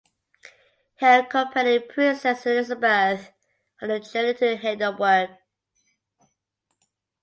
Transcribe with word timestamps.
He 0.99 1.05
accompanied 1.05 1.89
Princess 1.89 2.47
Elizabeth 2.47 3.31
on 3.83 3.89
her 3.91 3.99
journey 3.99 4.33
to 4.33 4.55
Heidelberg. 4.57 5.29